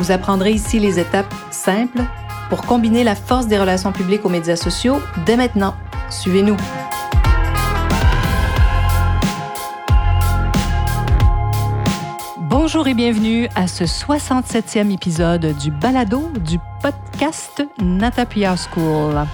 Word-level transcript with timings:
Vous 0.00 0.12
apprendrez 0.12 0.52
ici 0.52 0.78
les 0.78 0.98
étapes 0.98 1.34
simples 1.50 2.00
pour 2.48 2.62
combiner 2.62 3.04
la 3.04 3.14
force 3.14 3.48
des 3.48 3.58
relations 3.58 3.92
publiques 3.92 4.24
aux 4.24 4.30
médias 4.30 4.56
sociaux 4.56 4.98
dès 5.26 5.36
maintenant. 5.36 5.74
Suivez-nous. 6.08 6.56
Bonjour 12.38 12.88
et 12.88 12.94
bienvenue 12.94 13.46
à 13.54 13.66
ce 13.66 13.84
67e 13.84 14.90
épisode 14.90 15.54
du 15.58 15.70
balado 15.70 16.30
du 16.46 16.58
podcast 16.80 17.62
Natapia 17.78 18.54
School. 18.56 19.26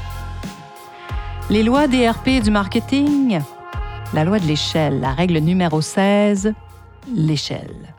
Les 1.48 1.62
lois 1.62 1.86
des 1.86 2.10
RP 2.10 2.26
et 2.26 2.40
du 2.40 2.50
marketing, 2.50 3.38
la 4.12 4.24
loi 4.24 4.40
de 4.40 4.46
l'échelle, 4.46 4.98
la 4.98 5.12
règle 5.12 5.38
numéro 5.38 5.80
16, 5.80 6.54
l'échelle. 7.14 7.95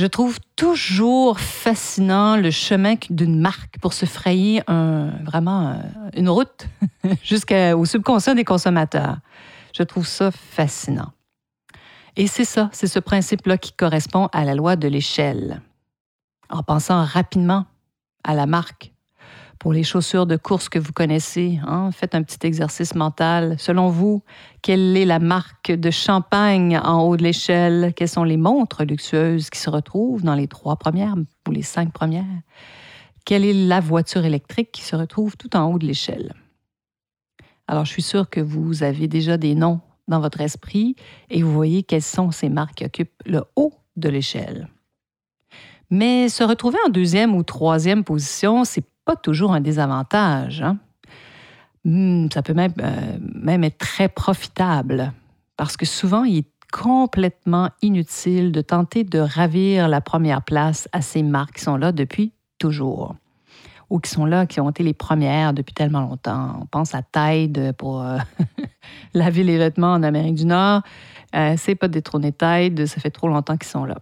Je 0.00 0.06
trouve 0.06 0.38
toujours 0.56 1.38
fascinant 1.40 2.38
le 2.38 2.50
chemin 2.50 2.94
d'une 3.10 3.38
marque 3.38 3.78
pour 3.82 3.92
se 3.92 4.06
frayer 4.06 4.62
vraiment 4.66 5.78
une 6.16 6.30
route 6.30 6.68
jusqu'au 7.22 7.84
subconscient 7.84 8.34
des 8.34 8.46
consommateurs. 8.46 9.18
Je 9.76 9.82
trouve 9.82 10.06
ça 10.06 10.30
fascinant. 10.30 11.12
Et 12.16 12.28
c'est 12.28 12.46
ça, 12.46 12.70
c'est 12.72 12.86
ce 12.86 12.98
principe-là 12.98 13.58
qui 13.58 13.74
correspond 13.74 14.30
à 14.32 14.46
la 14.46 14.54
loi 14.54 14.74
de 14.74 14.88
l'échelle. 14.88 15.60
En 16.48 16.62
pensant 16.62 17.04
rapidement 17.04 17.66
à 18.24 18.34
la 18.34 18.46
marque, 18.46 18.89
pour 19.60 19.74
les 19.74 19.84
chaussures 19.84 20.24
de 20.24 20.36
course 20.36 20.70
que 20.70 20.78
vous 20.78 20.94
connaissez, 20.94 21.60
hein, 21.66 21.90
faites 21.92 22.14
un 22.14 22.22
petit 22.22 22.44
exercice 22.46 22.94
mental. 22.94 23.56
Selon 23.58 23.90
vous, 23.90 24.22
quelle 24.62 24.96
est 24.96 25.04
la 25.04 25.18
marque 25.18 25.70
de 25.70 25.90
champagne 25.90 26.80
en 26.82 27.02
haut 27.02 27.18
de 27.18 27.22
l'échelle? 27.22 27.92
Quelles 27.94 28.08
sont 28.08 28.24
les 28.24 28.38
montres 28.38 28.84
luxueuses 28.84 29.50
qui 29.50 29.58
se 29.58 29.68
retrouvent 29.68 30.22
dans 30.22 30.34
les 30.34 30.48
trois 30.48 30.76
premières 30.76 31.14
ou 31.46 31.50
les 31.50 31.60
cinq 31.62 31.92
premières? 31.92 32.24
Quelle 33.26 33.44
est 33.44 33.52
la 33.52 33.80
voiture 33.80 34.24
électrique 34.24 34.72
qui 34.72 34.80
se 34.80 34.96
retrouve 34.96 35.36
tout 35.36 35.54
en 35.54 35.70
haut 35.70 35.78
de 35.78 35.86
l'échelle? 35.86 36.32
Alors, 37.68 37.84
je 37.84 37.92
suis 37.92 38.02
sûre 38.02 38.30
que 38.30 38.40
vous 38.40 38.82
avez 38.82 39.08
déjà 39.08 39.36
des 39.36 39.54
noms 39.54 39.80
dans 40.08 40.20
votre 40.20 40.40
esprit 40.40 40.96
et 41.28 41.42
vous 41.42 41.52
voyez 41.52 41.82
quelles 41.82 42.00
sont 42.00 42.30
ces 42.30 42.48
marques 42.48 42.76
qui 42.76 42.86
occupent 42.86 43.22
le 43.26 43.44
haut 43.56 43.74
de 43.96 44.08
l'échelle. 44.08 44.68
Mais 45.90 46.30
se 46.30 46.44
retrouver 46.44 46.78
en 46.86 46.88
deuxième 46.88 47.34
ou 47.34 47.42
troisième 47.42 48.04
position, 48.04 48.64
c'est 48.64 48.84
pas 49.10 49.16
toujours 49.16 49.52
un 49.54 49.60
désavantage. 49.60 50.62
Hein. 50.62 50.78
Hmm, 51.84 52.28
ça 52.32 52.42
peut 52.42 52.54
même, 52.54 52.72
euh, 52.80 53.18
même 53.20 53.64
être 53.64 53.78
très 53.78 54.08
profitable 54.08 55.12
parce 55.56 55.76
que 55.76 55.84
souvent, 55.84 56.22
il 56.22 56.38
est 56.38 56.50
complètement 56.72 57.70
inutile 57.82 58.52
de 58.52 58.60
tenter 58.60 59.02
de 59.02 59.18
ravir 59.18 59.88
la 59.88 60.00
première 60.00 60.42
place 60.42 60.88
à 60.92 61.02
ces 61.02 61.24
marques 61.24 61.56
qui 61.56 61.64
sont 61.64 61.76
là 61.76 61.90
depuis 61.90 62.32
toujours 62.60 63.16
ou 63.88 63.98
qui 63.98 64.08
sont 64.08 64.26
là, 64.26 64.46
qui 64.46 64.60
ont 64.60 64.70
été 64.70 64.84
les 64.84 64.94
premières 64.94 65.52
depuis 65.54 65.74
tellement 65.74 66.02
longtemps. 66.02 66.60
On 66.60 66.66
pense 66.66 66.94
à 66.94 67.02
Tide 67.02 67.72
pour 67.78 68.02
euh, 68.02 68.18
laver 69.14 69.42
les 69.42 69.58
vêtements 69.58 69.94
en 69.94 70.04
Amérique 70.04 70.36
du 70.36 70.46
Nord. 70.46 70.82
Euh, 71.34 71.54
c'est 71.56 71.74
pas 71.74 71.88
détrôner 71.88 72.32
Tide, 72.32 72.86
ça 72.86 73.00
fait 73.00 73.10
trop 73.10 73.26
longtemps 73.26 73.56
qu'ils 73.56 73.70
sont 73.70 73.84
là. 73.84 73.96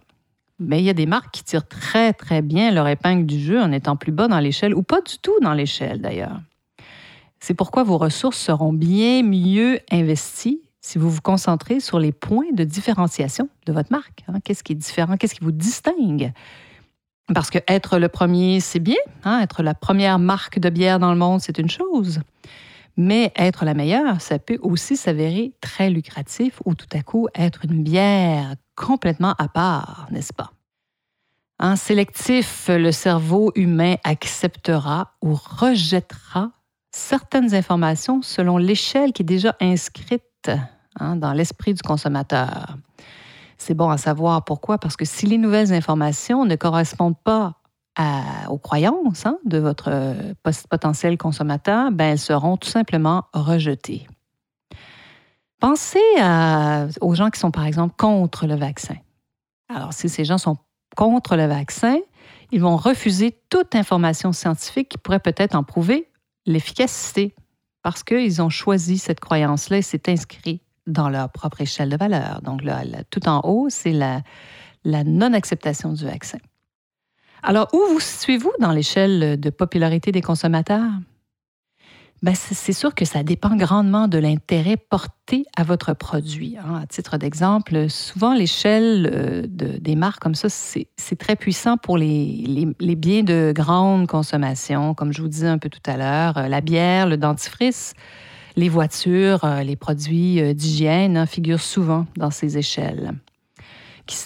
Mais 0.59 0.79
il 0.79 0.85
y 0.85 0.89
a 0.89 0.93
des 0.93 1.05
marques 1.05 1.31
qui 1.31 1.43
tirent 1.43 1.67
très, 1.67 2.13
très 2.13 2.41
bien 2.41 2.71
leur 2.71 2.87
épingle 2.87 3.25
du 3.25 3.39
jeu 3.39 3.61
en 3.61 3.71
étant 3.71 3.95
plus 3.95 4.11
bas 4.11 4.27
dans 4.27 4.39
l'échelle 4.39 4.75
ou 4.75 4.83
pas 4.83 5.01
du 5.01 5.17
tout 5.17 5.39
dans 5.41 5.53
l'échelle 5.53 6.01
d'ailleurs. 6.01 6.39
C'est 7.39 7.53
pourquoi 7.53 7.83
vos 7.83 7.97
ressources 7.97 8.37
seront 8.37 8.73
bien 8.73 9.23
mieux 9.23 9.79
investies 9.91 10.61
si 10.81 10.97
vous 10.97 11.09
vous 11.09 11.21
concentrez 11.21 11.79
sur 11.79 11.99
les 11.99 12.11
points 12.11 12.51
de 12.53 12.63
différenciation 12.63 13.49
de 13.65 13.73
votre 13.73 13.91
marque. 13.91 14.23
Hein. 14.27 14.39
Qu'est-ce 14.43 14.63
qui 14.63 14.73
est 14.73 14.75
différent? 14.75 15.17
Qu'est-ce 15.17 15.35
qui 15.35 15.43
vous 15.43 15.51
distingue? 15.51 16.33
Parce 17.33 17.49
que 17.49 17.59
être 17.67 17.99
le 17.99 18.09
premier, 18.09 18.59
c'est 18.59 18.79
bien. 18.79 18.97
Hein? 19.23 19.39
Être 19.41 19.61
la 19.61 19.73
première 19.73 20.19
marque 20.19 20.59
de 20.59 20.69
bière 20.69 20.99
dans 20.99 21.11
le 21.11 21.17
monde, 21.17 21.41
c'est 21.41 21.57
une 21.57 21.69
chose. 21.69 22.21
Mais 23.01 23.31
être 23.37 23.63
la 23.63 23.73
meilleure, 23.73 24.19
ça 24.19 24.39
peut 24.39 24.59
aussi 24.61 24.97
s'avérer 24.97 25.53
très 25.61 25.89
lucratif 25.89 26.61
ou 26.65 26.75
tout 26.75 26.89
à 26.91 27.01
coup 27.01 27.29
être 27.33 27.63
une 27.63 27.81
bière 27.81 28.55
complètement 28.75 29.35
à 29.37 29.47
part, 29.47 30.07
n'est-ce 30.11 30.33
pas? 30.33 30.51
En 31.59 31.77
sélectif, 31.77 32.65
le 32.67 32.91
cerveau 32.91 33.53
humain 33.55 33.95
acceptera 34.03 35.13
ou 35.21 35.33
rejettera 35.33 36.51
certaines 36.91 37.55
informations 37.55 38.21
selon 38.21 38.57
l'échelle 38.57 39.13
qui 39.13 39.21
est 39.21 39.25
déjà 39.25 39.55
inscrite 39.61 40.51
hein, 40.99 41.15
dans 41.15 41.31
l'esprit 41.31 41.73
du 41.73 41.81
consommateur. 41.81 42.75
C'est 43.57 43.75
bon 43.75 43.89
à 43.89 43.97
savoir 43.97 44.43
pourquoi, 44.43 44.77
parce 44.77 44.97
que 44.97 45.05
si 45.05 45.25
les 45.25 45.37
nouvelles 45.37 45.71
informations 45.71 46.43
ne 46.43 46.57
correspondent 46.57 47.21
pas 47.23 47.58
aux 48.49 48.57
croyances 48.57 49.25
hein, 49.25 49.37
de 49.45 49.57
votre 49.57 50.15
potentiel 50.69 51.17
consommateur, 51.17 51.91
ben, 51.91 52.11
elles 52.11 52.19
seront 52.19 52.57
tout 52.57 52.69
simplement 52.69 53.25
rejetées. 53.33 54.07
Pensez 55.59 55.99
aux 57.01 57.15
gens 57.15 57.29
qui 57.29 57.39
sont, 57.39 57.51
par 57.51 57.65
exemple, 57.65 57.95
contre 57.97 58.47
le 58.47 58.55
vaccin. 58.55 58.95
Alors, 59.67 59.93
si 59.93 60.07
ces 60.07 60.25
gens 60.25 60.37
sont 60.37 60.57
contre 60.95 61.35
le 61.35 61.45
vaccin, 61.45 61.97
ils 62.51 62.61
vont 62.61 62.77
refuser 62.77 63.37
toute 63.49 63.75
information 63.75 64.31
scientifique 64.31 64.89
qui 64.89 64.97
pourrait 64.97 65.19
peut-être 65.19 65.55
en 65.55 65.63
prouver 65.63 66.09
l'efficacité 66.45 67.35
parce 67.83 68.03
qu'ils 68.03 68.41
ont 68.41 68.49
choisi 68.49 68.97
cette 68.97 69.19
croyance-là 69.19 69.77
et 69.77 69.81
c'est 69.81 70.09
inscrit 70.09 70.61
dans 70.87 71.09
leur 71.09 71.29
propre 71.29 71.61
échelle 71.61 71.89
de 71.89 71.97
valeur. 71.97 72.41
Donc, 72.41 72.63
là, 72.63 72.81
tout 73.11 73.27
en 73.27 73.41
haut, 73.43 73.67
c'est 73.69 73.91
la, 73.91 74.21
la 74.83 75.03
non-acceptation 75.03 75.93
du 75.93 76.05
vaccin. 76.05 76.39
Alors, 77.43 77.67
où 77.73 77.79
vous 77.91 77.99
situez-vous 77.99 78.51
dans 78.59 78.71
l'échelle 78.71 79.39
de 79.39 79.49
popularité 79.49 80.11
des 80.11 80.21
consommateurs? 80.21 80.91
Ben, 82.21 82.35
c'est 82.35 82.73
sûr 82.73 82.93
que 82.93 83.05
ça 83.05 83.23
dépend 83.23 83.55
grandement 83.55 84.09
de 84.09 84.17
l'intérêt 84.17 84.75
porté 84.75 85.45
à 85.55 85.63
votre 85.63 85.93
produit. 85.93 86.57
Hein. 86.57 86.81
À 86.83 86.85
titre 86.85 87.17
d'exemple, 87.17 87.89
souvent 87.89 88.33
l'échelle 88.33 89.09
euh, 89.13 89.45
des 89.47 89.95
marques 89.95 90.19
comme 90.21 90.35
ça, 90.35 90.49
c'est 90.49 91.15
très 91.17 91.37
puissant 91.37 91.77
pour 91.77 91.97
les, 91.97 92.67
biens 92.97 93.23
de 93.23 93.53
grande 93.55 94.07
consommation, 94.07 94.93
comme 94.93 95.13
je 95.13 95.21
vous 95.21 95.29
disais 95.29 95.47
un 95.47 95.59
peu 95.59 95.69
tout 95.69 95.79
à 95.85 95.95
l'heure, 95.95 96.37
euh, 96.37 96.47
la 96.49 96.59
bière, 96.59 97.07
le 97.07 97.15
dentifrice, 97.15 97.93
les 98.57 98.67
voitures, 98.67 99.45
euh, 99.45 99.63
les 99.63 99.77
produits 99.77 100.53
d'hygiène 100.53 101.15
hein, 101.15 101.25
figurent 101.25 101.61
souvent 101.61 102.05
dans 102.17 102.31
ces 102.31 102.57
échelles 102.57 103.13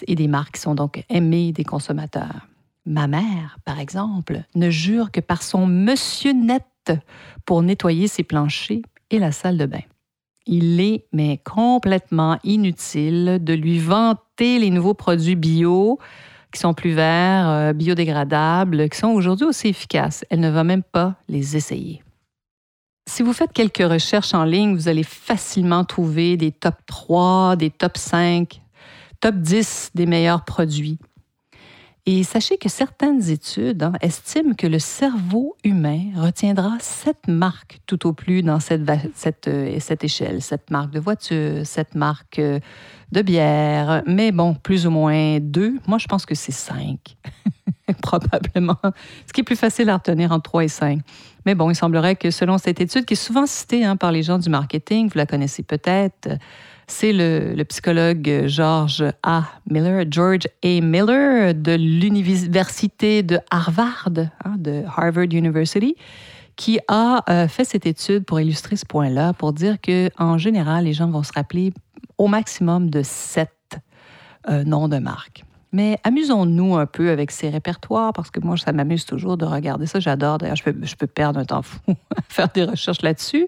et 0.07 0.15
des 0.15 0.27
marques 0.27 0.55
qui 0.55 0.61
sont 0.61 0.73
donc 0.73 1.03
aimées 1.09 1.51
des 1.51 1.65
consommateurs. 1.65 2.47
Ma 2.85 3.07
mère, 3.07 3.57
par 3.65 3.79
exemple, 3.79 4.43
ne 4.55 4.69
jure 4.69 5.11
que 5.11 5.21
par 5.21 5.41
son 5.41 5.65
monsieur 5.67 6.33
net 6.33 6.91
pour 7.45 7.61
nettoyer 7.61 8.07
ses 8.07 8.23
planchers 8.23 8.81
et 9.09 9.19
la 9.19 9.31
salle 9.31 9.57
de 9.57 9.65
bain. 9.65 9.83
Il 10.45 10.81
est, 10.81 11.05
mais 11.13 11.37
complètement 11.37 12.37
inutile 12.43 13.39
de 13.41 13.53
lui 13.53 13.79
vanter 13.79 14.59
les 14.59 14.69
nouveaux 14.69 14.93
produits 14.93 15.37
bio 15.37 15.99
qui 16.53 16.59
sont 16.59 16.73
plus 16.73 16.91
verts, 16.91 17.49
euh, 17.49 17.73
biodégradables, 17.73 18.89
qui 18.89 18.97
sont 18.97 19.07
aujourd'hui 19.07 19.47
aussi 19.47 19.69
efficaces. 19.69 20.25
Elle 20.29 20.41
ne 20.41 20.49
va 20.49 20.63
même 20.63 20.83
pas 20.83 21.15
les 21.29 21.55
essayer. 21.55 22.03
Si 23.09 23.23
vous 23.23 23.33
faites 23.33 23.53
quelques 23.53 23.77
recherches 23.77 24.33
en 24.33 24.43
ligne, 24.43 24.75
vous 24.75 24.87
allez 24.87 25.03
facilement 25.03 25.83
trouver 25.83 26.37
des 26.37 26.51
top 26.51 26.75
3, 26.85 27.55
des 27.55 27.69
top 27.69 27.97
5, 27.97 28.61
top 29.19 29.35
10 29.35 29.91
des 29.95 30.05
meilleurs 30.05 30.45
produits. 30.45 30.99
Et 32.05 32.23
sachez 32.23 32.57
que 32.57 32.67
certaines 32.67 33.29
études 33.29 33.81
hein, 33.81 33.93
estiment 34.01 34.55
que 34.55 34.67
le 34.67 34.77
cerveau 34.77 35.55
humain 35.63 36.01
retiendra 36.17 36.75
sept 36.81 37.29
marques 37.29 37.79
tout 37.87 38.05
au 38.05 38.11
plus 38.11 38.43
dans 38.43 38.59
cette, 38.59 38.81
cette, 39.15 39.47
euh, 39.47 39.77
cette 39.79 40.03
échelle. 40.03 40.41
Cette 40.41 40.69
marque 40.69 40.91
de 40.91 40.99
voiture, 40.99 41.65
cette 41.65 41.95
marque 41.95 42.39
euh, 42.39 42.59
de 43.13 43.21
bière, 43.21 44.03
mais 44.05 44.33
bon, 44.33 44.53
plus 44.53 44.85
ou 44.85 44.89
moins 44.89 45.39
deux. 45.39 45.75
Moi, 45.87 45.97
je 45.97 46.07
pense 46.07 46.25
que 46.25 46.35
c'est 46.35 46.51
cinq, 46.51 47.15
probablement. 48.01 48.79
Ce 49.25 49.31
qui 49.31 49.39
est 49.39 49.45
plus 49.45 49.55
facile 49.55 49.89
à 49.89 49.95
retenir 49.95 50.33
entre 50.33 50.43
trois 50.43 50.65
et 50.65 50.69
cinq. 50.69 50.99
Mais 51.45 51.55
bon, 51.55 51.69
il 51.69 51.75
semblerait 51.75 52.17
que 52.17 52.31
selon 52.31 52.57
cette 52.57 52.81
étude, 52.81 53.05
qui 53.05 53.13
est 53.13 53.15
souvent 53.15 53.45
citée 53.45 53.85
hein, 53.85 53.95
par 53.95 54.11
les 54.11 54.23
gens 54.23 54.39
du 54.39 54.49
marketing, 54.49 55.07
vous 55.09 55.17
la 55.17 55.25
connaissez 55.25 55.63
peut-être, 55.63 56.27
C'est 56.87 57.13
le, 57.13 57.63
psychologue 57.63 58.43
George 58.47 59.03
A. 59.23 59.43
Miller, 59.69 60.05
George 60.09 60.47
A. 60.63 60.81
Miller 60.81 61.53
de 61.53 61.73
l'université 61.73 63.23
de 63.23 63.39
Harvard, 63.49 64.09
hein, 64.43 64.55
de 64.57 64.83
Harvard 64.95 65.31
University, 65.31 65.95
qui 66.55 66.79
a 66.87 67.23
euh, 67.29 67.47
fait 67.47 67.65
cette 67.65 67.85
étude 67.85 68.25
pour 68.25 68.39
illustrer 68.39 68.75
ce 68.75 68.85
point-là, 68.85 69.33
pour 69.33 69.53
dire 69.53 69.79
que 69.81 70.09
en 70.17 70.37
général, 70.37 70.85
les 70.85 70.93
gens 70.93 71.09
vont 71.09 71.23
se 71.23 71.33
rappeler 71.33 71.73
au 72.17 72.27
maximum 72.27 72.89
de 72.89 73.01
sept 73.03 73.49
euh, 74.49 74.63
noms 74.63 74.87
de 74.87 74.97
marque. 74.97 75.43
Mais 75.71 75.97
amusons-nous 76.03 76.75
un 76.75 76.85
peu 76.85 77.09
avec 77.09 77.31
ces 77.31 77.49
répertoires, 77.49 78.13
parce 78.13 78.29
que 78.29 78.39
moi, 78.39 78.55
ça 78.57 78.71
m'amuse 78.71 79.05
toujours 79.05 79.37
de 79.37 79.45
regarder 79.45 79.87
ça. 79.87 79.99
J'adore. 79.99 80.37
D'ailleurs, 80.37 80.55
je 80.55 80.63
peux, 80.63 80.75
je 80.83 80.95
peux 80.95 81.07
perdre 81.07 81.39
un 81.39 81.45
temps 81.45 81.63
fou 81.63 81.79
à 82.15 82.21
faire 82.29 82.47
des 82.49 82.65
recherches 82.65 83.01
là-dessus. 83.01 83.47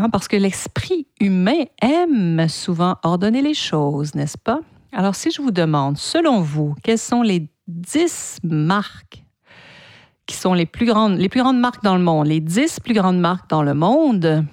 Hein, 0.00 0.10
parce 0.10 0.28
que 0.28 0.36
l'esprit 0.36 1.08
humain 1.20 1.64
aime 1.82 2.48
souvent 2.48 2.96
ordonner 3.02 3.42
les 3.42 3.54
choses, 3.54 4.14
n'est-ce 4.14 4.38
pas? 4.38 4.60
Alors, 4.92 5.16
si 5.16 5.32
je 5.32 5.42
vous 5.42 5.50
demande, 5.50 5.98
selon 5.98 6.40
vous, 6.40 6.76
quelles 6.84 6.98
sont 6.98 7.22
les 7.22 7.50
dix 7.66 8.38
marques 8.44 9.24
qui 10.26 10.36
sont 10.36 10.54
les 10.54 10.66
plus 10.66 10.86
grandes, 10.86 11.18
les 11.18 11.28
plus 11.28 11.40
grandes 11.40 11.58
marques 11.58 11.82
dans 11.82 11.96
le 11.96 12.02
monde, 12.04 12.28
les 12.28 12.38
dix 12.38 12.78
plus 12.78 12.94
grandes 12.94 13.18
marques 13.18 13.50
dans 13.50 13.64
le 13.64 13.74
monde, 13.74 14.46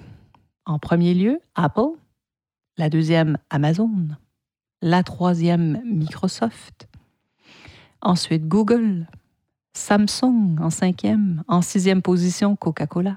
en 0.64 0.80
premier 0.80 1.14
lieu, 1.14 1.38
Apple, 1.54 1.94
la 2.76 2.90
deuxième, 2.90 3.38
Amazon, 3.48 4.08
la 4.82 5.04
troisième, 5.04 5.80
Microsoft, 5.84 6.88
ensuite 8.02 8.48
Google, 8.48 9.06
Samsung 9.74 10.56
en 10.60 10.70
cinquième, 10.70 11.44
en 11.46 11.62
sixième 11.62 12.02
position, 12.02 12.56
Coca-Cola, 12.56 13.16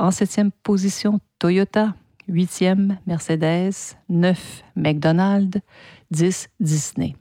en 0.00 0.10
septième 0.10 0.50
position, 0.50 1.20
Toyota, 1.38 1.94
huitième, 2.26 2.98
Mercedes, 3.06 3.96
neuf, 4.08 4.62
McDonald's, 4.74 5.60
dix, 6.10 6.48
Disney. 6.58 7.16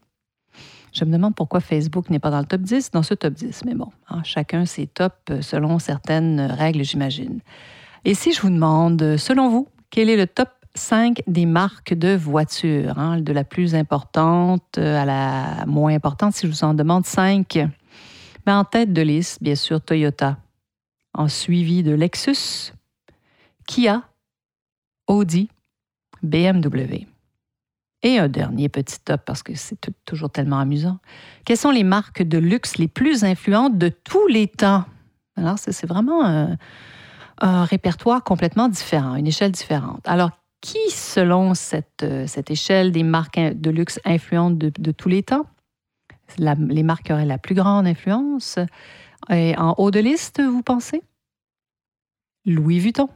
Je 0.93 1.05
me 1.05 1.11
demande 1.11 1.35
pourquoi 1.35 1.59
Facebook 1.59 2.09
n'est 2.09 2.19
pas 2.19 2.31
dans 2.31 2.39
le 2.39 2.45
top 2.45 2.61
10, 2.61 2.91
dans 2.91 3.03
ce 3.03 3.13
top 3.13 3.33
10. 3.33 3.65
Mais 3.65 3.75
bon, 3.75 3.89
hein, 4.09 4.21
chacun 4.23 4.65
ses 4.65 4.87
tops 4.87 5.15
euh, 5.29 5.41
selon 5.41 5.77
certaines 5.77 6.41
règles, 6.41 6.83
j'imagine. 6.83 7.41
Et 8.05 8.15
si 8.15 8.33
je 8.33 8.41
vous 8.41 8.49
demande, 8.49 9.17
selon 9.17 9.49
vous, 9.49 9.67
quel 9.91 10.09
est 10.09 10.17
le 10.17 10.25
top 10.25 10.49
5 10.73 11.21
des 11.27 11.45
marques 11.45 11.93
de 11.93 12.15
voitures, 12.15 12.97
hein, 12.97 13.19
de 13.19 13.33
la 13.33 13.43
plus 13.43 13.75
importante 13.75 14.77
à 14.77 15.05
la 15.05 15.65
moins 15.67 15.93
importante, 15.93 16.33
si 16.33 16.47
je 16.47 16.51
vous 16.51 16.63
en 16.63 16.73
demande 16.73 17.05
5, 17.05 17.67
ben, 18.45 18.57
en 18.57 18.63
tête 18.63 18.93
de 18.93 19.01
liste, 19.01 19.43
bien 19.43 19.55
sûr, 19.55 19.81
Toyota, 19.81 20.37
en 21.13 21.27
suivi 21.27 21.83
de 21.83 21.91
Lexus, 21.91 22.73
Kia, 23.67 24.03
Audi, 25.07 25.49
BMW. 26.23 27.07
Et 28.01 28.17
un 28.17 28.29
dernier 28.29 28.69
petit 28.69 28.99
top, 28.99 29.21
parce 29.25 29.43
que 29.43 29.55
c'est 29.55 29.77
toujours 30.05 30.29
tellement 30.29 30.59
amusant. 30.59 30.99
Quelles 31.45 31.57
sont 31.57 31.71
les 31.71 31.83
marques 31.83 32.23
de 32.23 32.37
luxe 32.37 32.77
les 32.77 32.87
plus 32.87 33.23
influentes 33.25 33.77
de 33.77 33.89
tous 33.89 34.27
les 34.27 34.47
temps? 34.47 34.85
Alors, 35.35 35.59
c'est 35.59 35.85
vraiment 35.85 36.25
un, 36.25 36.57
répertoire 37.65 38.23
complètement 38.23 38.67
différent, 38.67 39.15
une 39.15 39.27
échelle 39.27 39.51
différente. 39.51 40.01
Alors, 40.05 40.31
qui, 40.61 40.89
selon 40.91 41.53
cette, 41.53 42.05
cette 42.27 42.51
échelle 42.51 42.91
des 42.91 43.03
marques 43.03 43.39
de 43.39 43.69
luxe 43.69 43.99
influentes 44.03 44.57
de, 44.57 44.91
tous 44.91 45.07
les 45.07 45.23
temps, 45.23 45.45
les 46.37 46.83
marques 46.83 47.09
auraient 47.11 47.25
la 47.25 47.37
plus 47.37 47.55
grande 47.55 47.87
influence? 47.87 48.59
Et 49.29 49.55
en 49.57 49.75
haut 49.77 49.91
de 49.91 49.99
liste, 49.99 50.41
vous 50.41 50.63
pensez? 50.63 51.03
Louis 52.45 52.79
Vuitton, 52.79 53.09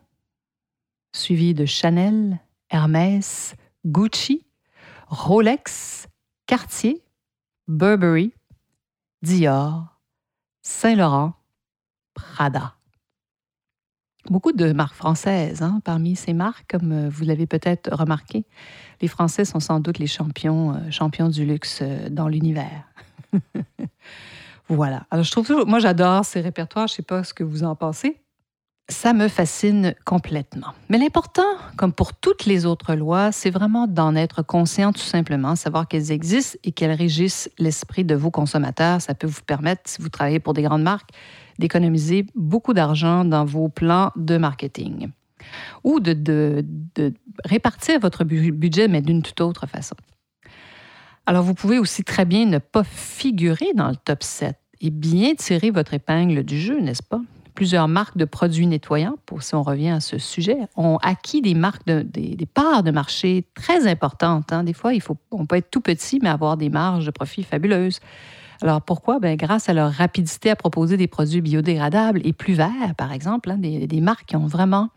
suivi 1.14 1.54
de 1.54 1.66
Chanel, 1.66 2.40
Hermès, 2.70 3.56
Gucci, 3.86 4.46
Rolex, 5.08 6.08
Cartier, 6.46 7.02
Burberry, 7.68 8.34
Dior, 9.22 10.00
Saint-Laurent, 10.62 11.34
Prada. 12.14 12.76
Beaucoup 14.30 14.54
de 14.54 14.72
marques 14.72 14.96
françaises 14.96 15.62
hein, 15.62 15.82
parmi 15.84 16.16
ces 16.16 16.34
marques, 16.34 16.72
comme 16.72 16.92
euh, 16.94 17.10
vous 17.10 17.26
l'avez 17.26 17.46
peut-être 17.46 17.94
remarqué. 17.94 18.46
Les 19.02 19.10
Français 19.10 19.44
sont 19.44 19.60
sans 19.60 19.82
doute 19.82 20.00
les 20.00 20.08
champions, 20.08 20.76
euh, 20.76 20.92
champions 20.92 21.28
du 21.28 21.46
luxe 21.46 21.80
euh, 21.82 22.08
dans 22.10 22.30
l'univers. 22.30 22.88
voilà. 24.70 25.06
Alors, 25.12 25.24
je 25.24 25.32
trouve 25.32 25.66
moi, 25.68 25.80
j'adore 25.80 26.26
ces 26.26 26.42
répertoires. 26.42 26.88
Je 26.88 26.94
ne 26.94 26.96
sais 26.98 27.04
pas 27.04 27.24
ce 27.24 27.34
que 27.34 27.44
vous 27.44 27.64
en 27.64 27.76
pensez 27.76 28.24
ça 28.90 29.14
me 29.14 29.28
fascine 29.28 29.96
complètement. 30.06 30.74
Mais 30.90 30.98
l'important, 30.98 31.42
comme 31.78 31.94
pour 31.94 32.14
toutes 32.14 32.46
les 32.46 32.66
autres 32.66 32.96
lois, 32.96 33.32
c'est 33.32 33.50
vraiment 33.50 33.88
d'en 33.88 34.16
être 34.16 34.42
conscient 34.42 34.92
tout 34.92 35.00
simplement, 35.00 35.56
savoir 35.56 35.88
qu'elles 35.88 36.12
existent 36.12 36.58
et 36.64 36.72
qu'elles 36.72 36.92
régissent 36.92 37.50
l'esprit 37.58 38.04
de 38.04 38.16
vos 38.16 38.32
consommateurs. 38.32 39.02
Ça 39.02 39.16
peut 39.16 39.28
vous 39.28 39.42
permettre, 39.42 39.84
si 39.86 40.02
vous 40.02 40.10
travaillez 40.10 40.40
pour 40.40 40.54
des 40.54 40.64
grandes 40.64 40.84
marques, 40.84 41.12
d'économiser 41.60 42.26
beaucoup 42.36 42.74
d'argent 42.74 43.24
dans 43.24 43.46
vos 43.46 43.70
plans 43.70 44.12
de 44.16 44.38
marketing 44.38 45.10
ou 45.84 46.00
de, 46.00 46.14
de 46.14 47.14
répartir 47.46 48.00
votre 48.00 48.24
budget, 48.24 48.88
mais 48.88 49.02
d'une 49.02 49.22
toute 49.22 49.40
autre 49.42 49.66
façon. 49.66 49.96
Alors, 51.26 51.44
vous 51.44 51.54
pouvez 51.54 51.80
aussi 51.80 52.04
très 52.04 52.26
bien 52.26 52.46
ne 52.46 52.58
pas 52.58 52.84
figurer 52.84 53.74
dans 53.76 53.90
le 53.90 53.96
top 53.96 54.24
7 54.24 54.56
et 54.82 54.90
bien 54.90 55.36
tirer 55.36 55.72
votre 55.72 55.94
épingle 55.94 56.44
du 56.44 56.60
jeu, 56.60 56.80
n'est-ce 56.80 57.04
pas? 57.04 57.22
plusieurs 57.54 57.88
marques 57.88 58.18
de 58.18 58.26
produits 58.26 58.68
nettoyants, 58.68 59.16
pour 59.26 59.44
si 59.44 59.56
on 59.56 59.64
revient 59.64 59.90
à 59.90 60.00
ce 60.00 60.18
sujet, 60.18 60.58
ont 60.76 60.98
acquis 60.98 61.42
des 61.42 61.54
marques, 61.54 61.86
des, 61.86 62.48
parts 62.52 62.84
de 62.84 62.92
marché 62.92 63.46
très 63.54 63.88
importantes. 63.88 64.52
Hein. 64.52 64.64
Des 64.64 64.74
fois, 64.74 64.94
il 64.94 65.02
faut, 65.02 65.18
on 65.32 65.46
peut 65.46 65.58
être 65.58 65.70
tout 65.70 65.82
petit, 65.82 66.20
mais 66.22 66.30
avoir 66.30 66.58
des 66.58 66.70
marges 66.70 67.06
de 67.06 67.12
profit 67.12 67.44
fabuleuses. 67.44 68.00
Alors 68.62 68.82
pourquoi? 68.82 69.20
Bien, 69.20 69.36
grâce 69.36 69.70
à 69.70 69.74
leur 69.74 69.92
rapidité 69.92 70.50
à 70.50 70.56
proposer 70.56 70.98
des 70.98 71.08
produits 71.08 71.42
biodégradables 71.42 72.22
et 72.24 72.34
plus 72.34 72.54
verts, 72.54 72.96
par 72.98 73.12
exemple, 73.12 73.52
hein, 73.52 73.58
des 73.58 74.02
marques 74.02 74.26
qui 74.26 74.36
ont 74.36 74.48
vraiment 74.48 74.90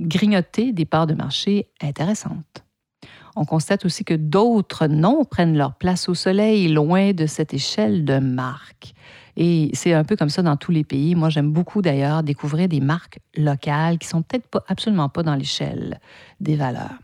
grignoté 0.00 0.72
des 0.72 0.84
parts 0.84 1.06
de 1.06 1.14
marché 1.14 1.68
intéressantes. 1.80 2.65
On 3.36 3.44
constate 3.44 3.84
aussi 3.84 4.04
que 4.04 4.14
d'autres 4.14 4.86
noms 4.86 5.24
prennent 5.24 5.56
leur 5.56 5.74
place 5.74 6.08
au 6.08 6.14
soleil, 6.14 6.68
loin 6.68 7.12
de 7.12 7.26
cette 7.26 7.52
échelle 7.52 8.04
de 8.04 8.18
marque. 8.18 8.94
Et 9.36 9.70
c'est 9.74 9.92
un 9.92 10.04
peu 10.04 10.16
comme 10.16 10.30
ça 10.30 10.42
dans 10.42 10.56
tous 10.56 10.72
les 10.72 10.84
pays. 10.84 11.14
Moi, 11.14 11.28
j'aime 11.28 11.52
beaucoup 11.52 11.82
d'ailleurs 11.82 12.22
découvrir 12.22 12.68
des 12.68 12.80
marques 12.80 13.18
locales 13.36 13.98
qui 13.98 14.08
sont 14.08 14.22
peut-être 14.22 14.64
absolument 14.68 15.10
pas 15.10 15.22
dans 15.22 15.34
l'échelle 15.34 16.00
des 16.40 16.56
valeurs. 16.56 16.98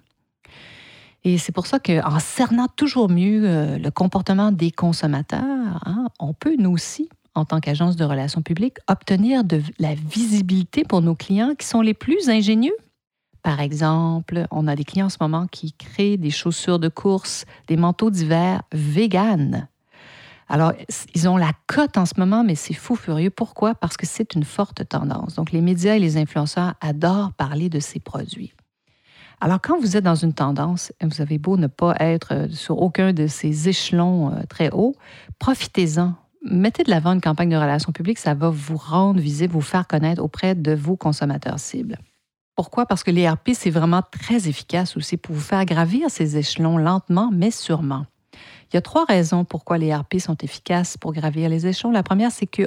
Et 1.25 1.38
c'est 1.38 1.52
pour 1.52 1.67
ça 1.67 1.79
qu'en 1.79 2.19
cernant 2.19 2.67
toujours 2.67 3.08
mieux 3.08 3.43
euh, 3.44 3.78
le 3.78 3.90
comportement 3.90 4.50
des 4.50 4.70
consommateurs, 4.70 5.80
hein, 5.87 6.09
on 6.18 6.33
peut, 6.33 6.56
nous 6.59 6.71
aussi, 6.71 7.09
en 7.35 7.45
tant 7.45 7.61
qu'agence 7.61 7.97
de 7.97 8.04
relations 8.04 8.42
publiques, 8.42 8.78
obtenir 8.88 9.45
de 9.45 9.62
la 9.78 9.95
visibilité 9.95 10.83
pour 10.83 11.00
nos 11.00 11.14
clients 11.14 11.54
qui 11.56 11.66
sont 11.66 11.80
les 11.80 11.95
plus 11.95 12.28
ingénieux. 12.28 12.75
Par 13.42 13.61
exemple, 13.61 14.46
on 14.50 14.68
a 14.68 14.76
des 14.76 14.84
clients 14.84 15.06
en 15.06 15.11
ce 15.11 15.18
moment 15.20 15.46
qui 15.49 15.72
créent 15.72 16.16
des 16.16 16.30
chaussures 16.30 16.78
de 16.78 16.88
course, 16.88 17.44
des 17.66 17.76
manteaux 17.76 18.11
d'hiver 18.11 18.62
véganes. 18.72 19.68
Alors, 20.49 20.72
ils 21.14 21.28
ont 21.28 21.37
la 21.37 21.52
cote 21.66 21.96
en 21.96 22.06
ce 22.06 22.14
moment, 22.18 22.44
mais 22.44 22.54
c'est 22.54 22.75
fou 22.75 22.94
furieux. 22.94 23.30
Pourquoi? 23.30 23.75
Parce 23.75 23.96
que 23.96 24.06
c'est 24.06 24.34
une 24.34 24.44
forte 24.44 24.87
tendance. 24.87 25.34
Donc, 25.34 25.50
les 25.50 25.61
médias 25.61 25.96
et 25.96 25.99
les 25.99 26.18
influenceurs 26.18 26.75
adorent 26.80 27.32
parler 27.32 27.68
de 27.68 27.80
ces 27.80 28.00
produits. 28.00 28.52
Alors, 29.40 29.61
quand 29.61 29.80
vous 29.80 29.96
êtes 29.96 30.04
dans 30.04 30.14
une 30.14 30.34
tendance, 30.34 30.92
vous 31.02 31.20
avez 31.20 31.38
beau 31.38 31.56
ne 31.56 31.66
pas 31.66 31.96
être 31.99 32.49
sur 32.50 32.80
aucun 32.80 33.12
de 33.12 33.26
ces 33.26 33.68
échelons 33.68 34.30
euh, 34.30 34.42
très 34.49 34.70
hauts, 34.70 34.94
profitez-en. 35.40 36.14
Mettez 36.44 36.84
de 36.84 36.90
l'avant 36.90 37.12
une 37.12 37.20
campagne 37.20 37.49
de 37.49 37.56
relations 37.56 37.90
publiques, 37.90 38.18
ça 38.18 38.34
va 38.34 38.50
vous 38.50 38.76
rendre 38.76 39.20
visible, 39.20 39.52
vous 39.54 39.61
faire 39.61 39.88
connaître 39.88 40.22
auprès 40.22 40.54
de 40.54 40.75
vos 40.75 40.96
consommateurs 40.96 41.58
cibles. 41.58 41.99
Pourquoi? 42.54 42.87
Parce 42.87 43.02
que 43.02 43.11
l'ERP, 43.11 43.50
c'est 43.54 43.71
vraiment 43.71 44.02
très 44.02 44.49
efficace 44.49 44.97
aussi 44.97 45.16
pour 45.16 45.35
vous 45.35 45.40
faire 45.40 45.64
gravir 45.64 46.11
ces 46.11 46.37
échelons 46.37 46.76
lentement, 46.76 47.30
mais 47.32 47.50
sûrement. 47.50 48.06
Il 48.73 48.76
y 48.76 48.78
a 48.78 48.82
trois 48.82 49.04
raisons 49.04 49.44
pourquoi 49.44 49.76
les 49.76 49.94
RP 49.94 50.18
sont 50.18 50.37
efficaces 50.37 50.97
pour 50.97 51.12
gravir 51.12 51.50
les 51.50 51.66
échelons. 51.66 51.90
La 51.90 52.02
première, 52.02 52.32
c'est 52.32 52.47
que 52.47 52.62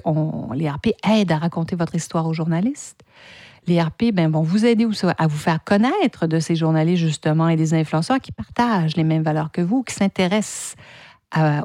les 0.53 0.69
RP 0.69 0.89
aident 1.03 1.31
à 1.31 1.37
raconter 1.37 1.75
votre 1.75 1.95
histoire 1.95 2.27
aux 2.27 2.33
journalistes. 2.33 3.01
Les 3.67 3.81
RP 3.81 4.11
ben, 4.13 4.29
vont 4.29 4.43
vous 4.43 4.65
aider 4.65 4.87
à 5.17 5.25
vous 5.25 5.37
faire 5.37 5.63
connaître 5.63 6.27
de 6.27 6.39
ces 6.39 6.55
journalistes, 6.55 7.01
justement, 7.01 7.49
et 7.49 7.55
des 7.55 7.73
influenceurs 7.73 8.19
qui 8.19 8.31
partagent 8.31 8.95
les 8.95 9.03
mêmes 9.03 9.23
valeurs 9.23 9.51
que 9.51 9.61
vous, 9.61 9.81
qui 9.81 9.95
s'intéressent 9.95 10.75